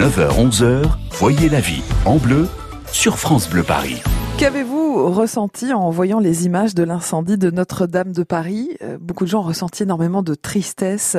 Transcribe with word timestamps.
9h-11h, 0.00 0.84
voyez 1.10 1.50
la 1.50 1.60
vie 1.60 1.82
en 2.06 2.16
bleu 2.16 2.48
sur 2.90 3.18
France 3.18 3.50
Bleu 3.50 3.62
Paris. 3.62 4.00
Qu'avez-vous 4.38 4.89
ressenti 4.94 5.72
en 5.72 5.90
voyant 5.90 6.18
les 6.18 6.46
images 6.46 6.74
de 6.74 6.82
l'incendie 6.82 7.38
de 7.38 7.50
Notre-Dame 7.50 8.12
de 8.12 8.22
Paris 8.22 8.76
euh, 8.82 8.98
Beaucoup 9.00 9.24
de 9.24 9.30
gens 9.30 9.40
ont 9.40 9.46
ressenti 9.46 9.82
énormément 9.82 10.22
de 10.22 10.34
tristesse 10.34 11.16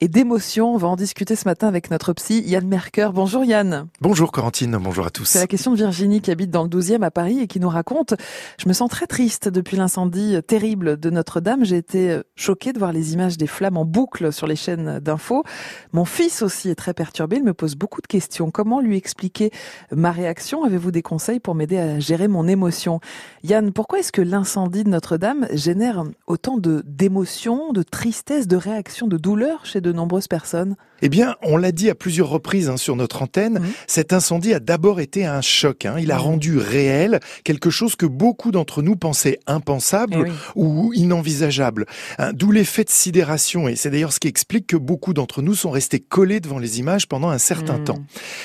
et 0.00 0.08
d'émotion. 0.08 0.74
On 0.74 0.76
va 0.78 0.88
en 0.88 0.96
discuter 0.96 1.36
ce 1.36 1.46
matin 1.46 1.68
avec 1.68 1.90
notre 1.90 2.12
psy 2.14 2.42
Yann 2.46 2.66
Merker. 2.66 3.10
Bonjour 3.12 3.44
Yann. 3.44 3.88
Bonjour 4.00 4.32
Corentine, 4.32 4.78
bonjour 4.80 5.06
à 5.06 5.10
tous. 5.10 5.24
C'est 5.24 5.40
la 5.40 5.46
question 5.46 5.72
de 5.72 5.76
Virginie 5.76 6.20
qui 6.20 6.30
habite 6.30 6.50
dans 6.50 6.62
le 6.62 6.68
12e 6.68 7.02
à 7.02 7.10
Paris 7.10 7.40
et 7.40 7.46
qui 7.46 7.60
nous 7.60 7.68
raconte 7.68 8.14
Je 8.58 8.68
me 8.68 8.72
sens 8.72 8.88
très 8.88 9.06
triste 9.06 9.48
depuis 9.48 9.76
l'incendie 9.76 10.36
terrible 10.46 10.98
de 10.98 11.10
Notre-Dame. 11.10 11.64
J'ai 11.64 11.76
été 11.76 12.10
euh, 12.10 12.22
choquée 12.36 12.72
de 12.72 12.78
voir 12.78 12.92
les 12.92 13.12
images 13.12 13.36
des 13.36 13.46
flammes 13.46 13.76
en 13.76 13.84
boucle 13.84 14.32
sur 14.32 14.46
les 14.46 14.56
chaînes 14.56 15.00
d'infos. 15.00 15.44
Mon 15.92 16.04
fils 16.04 16.42
aussi 16.42 16.70
est 16.70 16.76
très 16.76 16.94
perturbé. 16.94 17.36
Il 17.36 17.44
me 17.44 17.54
pose 17.54 17.74
beaucoup 17.74 18.00
de 18.00 18.06
questions. 18.06 18.50
Comment 18.50 18.80
lui 18.80 18.96
expliquer 18.96 19.50
ma 19.92 20.12
réaction? 20.12 20.64
Avez-vous 20.64 20.90
des 20.90 21.02
conseils 21.02 21.40
pour 21.40 21.54
m'aider 21.54 21.78
à 21.78 21.98
gérer 21.98 22.28
mon 22.28 22.48
émotion? 22.48 22.99
Yann, 23.42 23.72
pourquoi 23.72 24.00
est-ce 24.00 24.12
que 24.12 24.22
l'incendie 24.22 24.84
de 24.84 24.88
Notre-Dame 24.88 25.46
génère 25.52 26.04
autant 26.26 26.58
de 26.58 26.82
d'émotions, 26.86 27.72
de 27.72 27.82
tristesse, 27.82 28.46
de 28.46 28.56
réactions, 28.56 29.06
de 29.06 29.16
douleur 29.16 29.66
chez 29.66 29.80
de 29.80 29.92
nombreuses 29.92 30.28
personnes? 30.28 30.76
Eh 31.02 31.08
bien, 31.08 31.36
on 31.42 31.56
l'a 31.56 31.72
dit 31.72 31.90
à 31.90 31.94
plusieurs 31.94 32.28
reprises 32.28 32.68
hein, 32.68 32.76
sur 32.76 32.96
notre 32.96 33.22
antenne, 33.22 33.60
mmh. 33.60 33.66
cet 33.86 34.12
incendie 34.12 34.54
a 34.54 34.60
d'abord 34.60 35.00
été 35.00 35.24
un 35.24 35.40
choc. 35.40 35.84
Hein. 35.84 35.96
Il 35.98 36.12
a 36.12 36.16
mmh. 36.16 36.20
rendu 36.20 36.58
réel 36.58 37.20
quelque 37.44 37.70
chose 37.70 37.96
que 37.96 38.06
beaucoup 38.06 38.50
d'entre 38.50 38.82
nous 38.82 38.96
pensaient 38.96 39.38
impensable 39.46 40.26
eh 40.26 40.30
ou 40.54 40.92
inenvisageable. 40.94 41.86
Hein, 42.18 42.32
d'où 42.32 42.50
l'effet 42.50 42.84
de 42.84 42.90
sidération. 42.90 43.68
Et 43.68 43.76
c'est 43.76 43.90
d'ailleurs 43.90 44.12
ce 44.12 44.20
qui 44.20 44.28
explique 44.28 44.66
que 44.66 44.76
beaucoup 44.76 45.14
d'entre 45.14 45.42
nous 45.42 45.54
sont 45.54 45.70
restés 45.70 46.00
collés 46.00 46.40
devant 46.40 46.58
les 46.58 46.78
images 46.78 47.06
pendant 47.06 47.30
un 47.30 47.38
certain 47.38 47.78
mmh. 47.78 47.84
temps. 47.84 48.04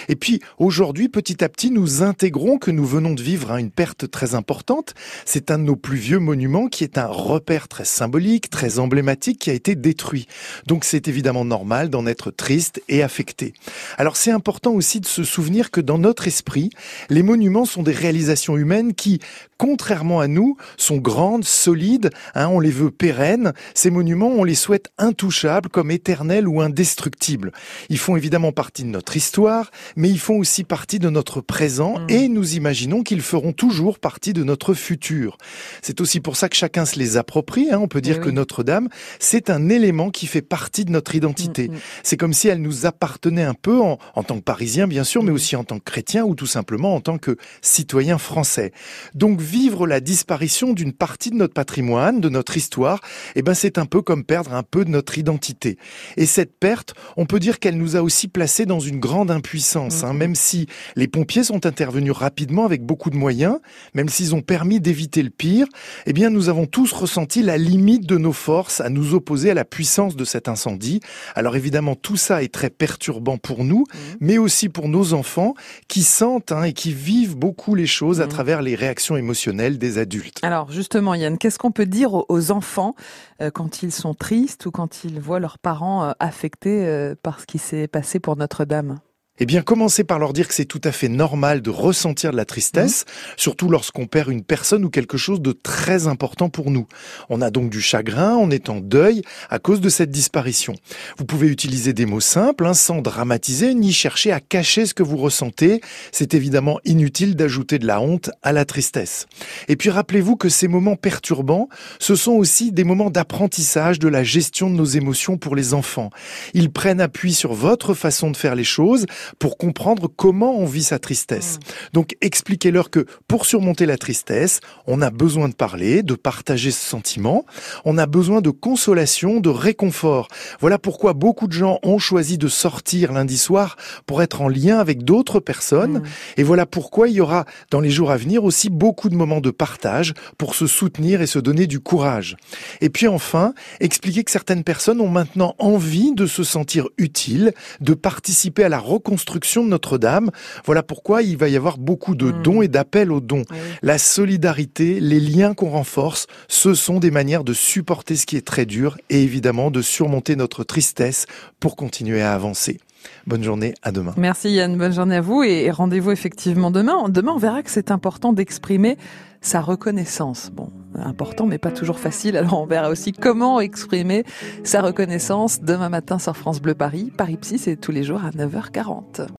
Et 0.09 0.15
puis, 0.15 0.39
aujourd'hui, 0.57 1.09
petit 1.09 1.43
à 1.43 1.49
petit, 1.49 1.71
nous 1.71 2.03
intégrons 2.03 2.57
que 2.57 2.71
nous 2.71 2.85
venons 2.85 3.13
de 3.13 3.21
vivre 3.21 3.55
une 3.55 3.71
perte 3.71 4.09
très 4.09 4.35
importante. 4.35 4.93
C'est 5.25 5.51
un 5.51 5.59
de 5.59 5.63
nos 5.63 5.75
plus 5.75 5.97
vieux 5.97 6.19
monuments 6.19 6.67
qui 6.67 6.83
est 6.83 6.97
un 6.97 7.07
repère 7.07 7.67
très 7.67 7.85
symbolique, 7.85 8.49
très 8.49 8.79
emblématique 8.79 9.39
qui 9.39 9.49
a 9.49 9.53
été 9.53 9.75
détruit. 9.75 10.27
Donc 10.67 10.85
c'est 10.85 11.07
évidemment 11.07 11.45
normal 11.45 11.89
d'en 11.89 12.05
être 12.05 12.31
triste 12.45 12.83
et 12.89 13.01
affecté. 13.01 13.55
Alors 13.97 14.17
c'est 14.17 14.29
important 14.29 14.71
aussi 14.73 14.99
de 14.99 15.07
se 15.07 15.23
souvenir 15.23 15.71
que 15.71 15.81
dans 15.81 15.97
notre 15.97 16.27
esprit, 16.27 16.69
les 17.09 17.23
monuments 17.23 17.65
sont 17.65 17.81
des 17.81 17.91
réalisations 17.91 18.55
humaines 18.55 18.93
qui, 18.93 19.19
contrairement 19.57 20.19
à 20.19 20.27
nous, 20.27 20.55
sont 20.77 20.97
grandes, 20.97 21.43
solides, 21.43 22.11
hein, 22.35 22.47
on 22.49 22.59
les 22.59 22.69
veut 22.69 22.91
pérennes. 22.91 23.53
Ces 23.73 23.89
monuments, 23.89 24.27
on 24.27 24.43
les 24.43 24.53
souhaite 24.53 24.91
intouchables, 24.99 25.69
comme 25.69 25.89
éternels 25.89 26.47
ou 26.47 26.61
indestructibles. 26.61 27.51
Ils 27.89 27.97
font 27.97 28.15
évidemment 28.15 28.51
partie 28.51 28.83
de 28.83 28.89
notre 28.89 29.17
histoire, 29.17 29.71
mais 29.95 30.11
ils 30.11 30.19
font 30.19 30.37
aussi 30.37 30.63
partie 30.63 30.99
de 30.99 31.09
notre 31.09 31.41
présent 31.41 31.97
mmh. 31.97 32.09
et 32.09 32.27
nous 32.27 32.53
imaginons 32.53 33.01
qu'ils 33.01 33.21
feront 33.23 33.53
toujours 33.53 33.97
partie 33.97 34.33
de 34.33 34.43
notre 34.43 34.75
futur. 34.75 35.39
C'est 35.81 35.99
aussi 35.99 36.19
pour 36.19 36.35
ça 36.35 36.47
que 36.47 36.55
chacun 36.55 36.85
se 36.85 36.99
les 36.99 37.17
approprie. 37.17 37.71
Hein. 37.71 37.79
On 37.81 37.87
peut 37.87 38.01
dire 38.01 38.21
que 38.21 38.29
Notre-Dame, 38.29 38.89
c'est 39.17 39.49
un 39.49 39.67
élément 39.67 40.11
qui 40.11 40.27
fait 40.27 40.43
partie 40.43 40.85
de 40.85 40.91
notre 40.91 41.15
identité. 41.15 41.69
Mm, 41.69 41.73
mm. 41.73 41.79
C'est 42.03 42.17
comme 42.17 42.34
si 42.35 42.47
elle 42.47 42.61
nous 42.61 42.85
appartenait 42.85 43.43
un 43.43 43.53
peu 43.53 43.79
en, 43.79 43.97
tant 44.23 44.37
que 44.37 44.43
Parisien, 44.43 44.87
bien 44.87 45.03
sûr, 45.03 45.23
mais 45.23 45.31
mm. 45.31 45.35
aussi 45.35 45.55
en 45.55 45.63
tant 45.63 45.79
que 45.79 45.83
chrétien 45.83 46.23
ou 46.23 46.35
tout 46.35 46.45
simplement 46.45 46.95
en 46.95 47.01
tant 47.01 47.17
que 47.17 47.37
citoyen 47.61 48.17
français. 48.17 48.71
Donc 49.13 49.41
vivre 49.41 49.87
la 49.87 49.99
disparition 49.99 50.73
d'une 50.73 50.93
partie 50.93 51.31
de 51.31 51.35
notre 51.35 51.53
patrimoine, 51.53 52.21
de 52.21 52.29
notre 52.29 52.57
histoire, 52.57 52.99
eh 53.35 53.41
ben 53.41 53.53
c'est 53.53 53.77
un 53.77 53.85
peu 53.85 54.01
comme 54.01 54.23
perdre 54.23 54.53
un 54.53 54.63
peu 54.63 54.85
de 54.85 54.89
notre 54.89 55.17
identité. 55.17 55.77
Et 56.17 56.25
cette 56.25 56.57
perte, 56.59 56.93
on 57.17 57.25
peut 57.25 57.39
dire 57.39 57.59
qu'elle 57.59 57.77
nous 57.77 57.95
a 57.95 58.01
aussi 58.01 58.27
placés 58.27 58.65
dans 58.65 58.79
une 58.79 58.99
grande 58.99 59.31
impuissance, 59.31 60.03
hein. 60.03 60.13
même 60.13 60.35
si 60.35 60.67
les 60.95 61.07
pompiers 61.07 61.43
sont 61.43 61.65
intervenus 61.65 62.13
rapidement 62.13 62.65
avec 62.65 62.83
beaucoup 62.83 63.09
de 63.09 63.15
moyens, 63.15 63.59
même 63.93 64.09
s'ils 64.09 64.35
ont 64.35 64.41
permis 64.41 64.79
d'éviter 64.79 65.23
le 65.23 65.29
pire, 65.29 65.67
eh 66.05 66.13
bien 66.13 66.29
nous 66.29 66.49
avons 66.49 66.65
tous 66.65 66.91
ressenti 66.91 67.41
la 67.41 67.57
limite 67.57 68.05
de 68.05 68.17
nos 68.17 68.33
forces 68.33 68.81
à 68.81 68.89
nous 68.89 69.13
opposer 69.13 69.51
à 69.51 69.53
la 69.53 69.65
puissance 69.65 70.15
de 70.15 70.25
cet 70.25 70.47
incendie. 70.47 70.99
Alors 71.35 71.55
évidemment, 71.55 71.95
tout 71.95 72.17
ça 72.25 72.43
est 72.43 72.53
très 72.53 72.69
perturbant 72.69 73.37
pour 73.37 73.63
nous, 73.63 73.85
mmh. 73.87 73.97
mais 74.19 74.37
aussi 74.37 74.69
pour 74.69 74.89
nos 74.89 75.13
enfants 75.13 75.53
qui 75.87 76.03
sentent 76.03 76.51
hein, 76.51 76.63
et 76.63 76.73
qui 76.73 76.91
vivent 76.91 77.37
beaucoup 77.37 77.75
les 77.75 77.87
choses 77.87 78.19
à 78.19 78.25
mmh. 78.25 78.29
travers 78.29 78.61
les 78.61 78.75
réactions 78.75 79.15
émotionnelles 79.15 79.77
des 79.77 79.97
adultes. 79.97 80.39
Alors 80.41 80.71
justement, 80.71 81.13
Yann, 81.13 81.37
qu'est-ce 81.37 81.59
qu'on 81.59 81.71
peut 81.71 81.85
dire 81.85 82.29
aux 82.29 82.51
enfants 82.51 82.95
euh, 83.41 83.51
quand 83.51 83.83
ils 83.83 83.91
sont 83.91 84.13
tristes 84.13 84.65
ou 84.65 84.71
quand 84.71 85.03
ils 85.03 85.19
voient 85.19 85.39
leurs 85.39 85.59
parents 85.59 86.05
euh, 86.05 86.11
affectés 86.19 86.85
euh, 86.85 87.15
par 87.21 87.39
ce 87.39 87.45
qui 87.45 87.59
s'est 87.59 87.87
passé 87.87 88.19
pour 88.19 88.35
Notre-Dame? 88.35 88.99
Eh 89.39 89.45
bien, 89.45 89.61
commencez 89.61 90.03
par 90.03 90.19
leur 90.19 90.33
dire 90.33 90.47
que 90.47 90.53
c'est 90.53 90.65
tout 90.65 90.81
à 90.83 90.91
fait 90.91 91.09
normal 91.09 91.61
de 91.61 91.69
ressentir 91.69 92.31
de 92.31 92.37
la 92.37 92.45
tristesse, 92.45 93.05
mmh. 93.05 93.33
surtout 93.37 93.69
lorsqu'on 93.69 94.05
perd 94.05 94.29
une 94.29 94.43
personne 94.43 94.85
ou 94.85 94.89
quelque 94.89 95.17
chose 95.17 95.41
de 95.41 95.51
très 95.51 96.07
important 96.07 96.49
pour 96.49 96.71
nous. 96.71 96.87
On 97.29 97.41
a 97.41 97.51
donc 97.51 97.69
du 97.69 97.81
chagrin, 97.81 98.35
on 98.35 98.49
est 98.49 98.69
en 98.69 98.79
deuil 98.79 99.23
à 99.49 99.59
cause 99.59 99.81
de 99.81 99.89
cette 99.89 100.09
disparition. 100.11 100.75
Vous 101.17 101.25
pouvez 101.25 101.47
utiliser 101.47 101.93
des 101.93 102.05
mots 102.05 102.21
simples, 102.21 102.65
hein, 102.65 102.73
sans 102.73 103.01
dramatiser, 103.01 103.73
ni 103.73 103.91
chercher 103.91 104.31
à 104.31 104.39
cacher 104.39 104.85
ce 104.85 104.93
que 104.93 105.03
vous 105.03 105.17
ressentez. 105.17 105.81
C'est 106.11 106.33
évidemment 106.33 106.79
inutile 106.85 107.35
d'ajouter 107.35 107.79
de 107.79 107.87
la 107.87 107.99
honte 107.99 108.29
à 108.41 108.53
la 108.53 108.65
tristesse. 108.65 109.27
Et 109.67 109.75
puis 109.75 109.89
rappelez-vous 109.89 110.37
que 110.37 110.49
ces 110.49 110.67
moments 110.67 110.95
perturbants, 110.95 111.69
ce 111.99 112.15
sont 112.15 112.33
aussi 112.33 112.71
des 112.71 112.83
moments 112.83 113.09
d'apprentissage 113.09 113.99
de 113.99 114.07
la 114.07 114.23
gestion 114.23 114.69
de 114.69 114.75
nos 114.75 114.85
émotions 114.85 115.37
pour 115.37 115.55
les 115.55 115.73
enfants. 115.73 116.09
Ils 116.53 116.71
prennent 116.71 117.01
appui 117.01 117.33
sur 117.33 117.53
votre 117.53 117.93
façon 117.93 118.31
de 118.31 118.37
faire 118.37 118.55
les 118.55 118.63
choses, 118.63 119.05
pour 119.39 119.57
comprendre 119.57 120.07
comment 120.07 120.57
on 120.57 120.65
vit 120.65 120.83
sa 120.83 120.99
tristesse. 120.99 121.57
Mm. 121.57 121.69
Donc 121.93 122.15
expliquez-leur 122.21 122.89
que 122.89 123.05
pour 123.27 123.45
surmonter 123.45 123.85
la 123.85 123.97
tristesse, 123.97 124.59
on 124.87 125.01
a 125.01 125.09
besoin 125.09 125.49
de 125.49 125.53
parler, 125.53 126.03
de 126.03 126.15
partager 126.15 126.71
ce 126.71 126.85
sentiment, 126.85 127.45
on 127.83 127.97
a 127.97 128.05
besoin 128.05 128.41
de 128.41 128.49
consolation, 128.49 129.39
de 129.39 129.49
réconfort. 129.49 130.27
Voilà 130.59 130.77
pourquoi 130.77 131.13
beaucoup 131.13 131.47
de 131.47 131.53
gens 131.53 131.79
ont 131.83 131.99
choisi 131.99 132.37
de 132.37 132.47
sortir 132.47 133.13
lundi 133.13 133.37
soir 133.37 133.77
pour 134.05 134.21
être 134.21 134.41
en 134.41 134.47
lien 134.47 134.79
avec 134.79 135.03
d'autres 135.03 135.39
personnes. 135.39 135.99
Mm. 135.99 136.03
Et 136.37 136.43
voilà 136.43 136.65
pourquoi 136.65 137.07
il 137.07 137.15
y 137.15 137.21
aura 137.21 137.45
dans 137.71 137.79
les 137.79 137.89
jours 137.89 138.11
à 138.11 138.17
venir 138.17 138.43
aussi 138.43 138.69
beaucoup 138.69 139.09
de 139.09 139.15
moments 139.15 139.41
de 139.41 139.51
partage 139.51 140.13
pour 140.37 140.55
se 140.55 140.67
soutenir 140.67 141.21
et 141.21 141.27
se 141.27 141.39
donner 141.39 141.67
du 141.67 141.79
courage. 141.79 142.37
Et 142.81 142.89
puis 142.89 143.07
enfin, 143.07 143.53
expliquer 143.79 144.23
que 144.23 144.31
certaines 144.31 144.63
personnes 144.63 145.01
ont 145.01 145.09
maintenant 145.09 145.55
envie 145.59 146.13
de 146.13 146.25
se 146.25 146.43
sentir 146.43 146.87
utiles, 146.97 147.53
de 147.81 147.93
participer 147.93 148.63
à 148.63 148.69
la 148.69 148.79
reconstruction 148.79 149.14
construction 149.15 149.63
de 149.63 149.69
Notre-Dame. 149.69 150.29
Voilà 150.65 150.83
pourquoi 150.83 151.21
il 151.21 151.37
va 151.37 151.47
y 151.47 151.55
avoir 151.55 151.77
beaucoup 151.77 152.15
de 152.15 152.31
hmm. 152.31 152.41
dons 152.41 152.61
et 152.61 152.67
d'appels 152.67 153.13
aux 153.13 153.21
dons. 153.21 153.43
La 153.81 153.97
solidarité, 153.97 154.99
les 154.99 155.21
liens 155.21 155.53
qu'on 155.53 155.69
renforce, 155.69 156.27
ce 156.49 156.73
sont 156.73 156.99
des 156.99 157.11
manières 157.11 157.45
de 157.45 157.53
supporter 157.53 158.17
ce 158.17 158.25
qui 158.25 158.35
est 158.35 158.45
très 158.45 158.65
dur 158.65 158.97
et 159.09 159.23
évidemment 159.23 159.71
de 159.71 159.81
surmonter 159.81 160.35
notre 160.35 160.65
tristesse 160.65 161.27
pour 161.61 161.77
continuer 161.77 162.21
à 162.21 162.33
avancer. 162.33 162.77
Bonne 163.25 163.43
journée, 163.43 163.73
à 163.83 163.93
demain. 163.93 164.13
Merci 164.17 164.51
Yann, 164.51 164.77
bonne 164.77 164.93
journée 164.93 165.15
à 165.15 165.21
vous 165.21 165.43
et 165.43 165.71
rendez-vous 165.71 166.11
effectivement 166.11 166.71
demain. 166.71 167.07
Demain, 167.07 167.31
on 167.35 167.39
verra 167.39 167.63
que 167.63 167.71
c'est 167.71 167.91
important 167.91 168.33
d'exprimer 168.33 168.97
sa 169.39 169.61
reconnaissance. 169.61 170.49
Bon, 170.51 170.71
important 170.99 171.45
mais 171.45 171.57
pas 171.57 171.71
toujours 171.71 171.99
facile. 171.99 172.37
Alors 172.37 172.61
on 172.61 172.65
verra 172.65 172.89
aussi 172.89 173.11
comment 173.11 173.59
exprimer 173.59 174.23
sa 174.63 174.81
reconnaissance 174.81 175.61
demain 175.61 175.89
matin 175.89 176.19
sur 176.19 176.35
France 176.35 176.61
Bleu 176.61 176.75
Paris. 176.75 177.11
Paris 177.15 177.37
Psy, 177.37 177.57
c'est 177.57 177.75
tous 177.75 177.91
les 177.91 178.03
jours 178.03 178.21
à 178.23 178.29
9h40. 178.31 179.27